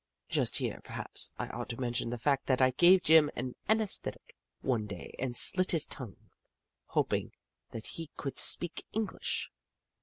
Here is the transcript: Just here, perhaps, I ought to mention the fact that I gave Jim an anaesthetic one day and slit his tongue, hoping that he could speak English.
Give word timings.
Just 0.29 0.57
here, 0.57 0.81
perhaps, 0.83 1.31
I 1.37 1.47
ought 1.49 1.69
to 1.69 1.79
mention 1.79 2.09
the 2.09 2.17
fact 2.17 2.47
that 2.47 2.59
I 2.59 2.71
gave 2.71 3.03
Jim 3.03 3.29
an 3.35 3.53
anaesthetic 3.69 4.35
one 4.61 4.87
day 4.87 5.13
and 5.19 5.35
slit 5.37 5.73
his 5.73 5.85
tongue, 5.85 6.31
hoping 6.87 7.33
that 7.69 7.85
he 7.85 8.09
could 8.17 8.39
speak 8.39 8.83
English. 8.93 9.51